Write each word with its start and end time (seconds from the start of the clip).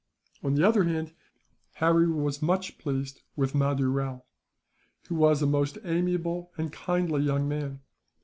On 0.41 0.55
the 0.55 0.67
other 0.67 0.85
hand, 0.85 1.13
Harry 1.75 2.09
was 2.11 2.41
much 2.41 2.79
pleased 2.79 3.21
with 3.35 3.53
Mahdoo 3.53 3.87
Rao, 3.91 4.23
who 5.07 5.13
was 5.13 5.43
a 5.43 5.45
most 5.45 5.77
amiable 5.83 6.51
and 6.57 6.73
kindly 6.73 7.21
young 7.21 7.47
man. 7.47 7.81